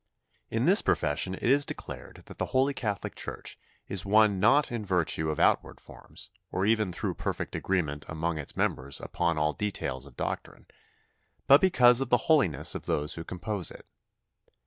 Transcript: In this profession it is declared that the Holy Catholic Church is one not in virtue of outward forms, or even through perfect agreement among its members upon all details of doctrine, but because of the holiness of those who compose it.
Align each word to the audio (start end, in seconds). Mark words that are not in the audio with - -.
In 0.49 0.65
this 0.65 0.81
profession 0.81 1.35
it 1.35 1.43
is 1.43 1.63
declared 1.63 2.23
that 2.25 2.39
the 2.39 2.47
Holy 2.57 2.73
Catholic 2.73 3.13
Church 3.13 3.59
is 3.87 4.03
one 4.03 4.39
not 4.39 4.71
in 4.71 4.83
virtue 4.83 5.29
of 5.29 5.39
outward 5.39 5.79
forms, 5.79 6.31
or 6.51 6.65
even 6.65 6.91
through 6.91 7.13
perfect 7.13 7.55
agreement 7.55 8.05
among 8.07 8.39
its 8.39 8.57
members 8.57 8.99
upon 8.99 9.37
all 9.37 9.53
details 9.53 10.07
of 10.07 10.17
doctrine, 10.17 10.65
but 11.45 11.61
because 11.61 12.01
of 12.01 12.09
the 12.09 12.17
holiness 12.25 12.73
of 12.73 12.87
those 12.87 13.13
who 13.13 13.23
compose 13.23 13.69
it. 13.69 13.85